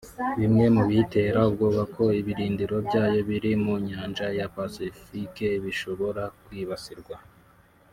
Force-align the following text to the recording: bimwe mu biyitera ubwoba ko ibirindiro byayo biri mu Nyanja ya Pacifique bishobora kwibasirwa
bimwe 0.39 0.65
mu 0.75 0.81
biyitera 0.87 1.39
ubwoba 1.49 1.81
ko 1.95 2.03
ibirindiro 2.19 2.75
byayo 2.87 3.19
biri 3.29 3.51
mu 3.63 3.73
Nyanja 3.87 4.27
ya 4.39 4.47
Pacifique 4.55 5.47
bishobora 5.63 6.23
kwibasirwa 6.43 7.15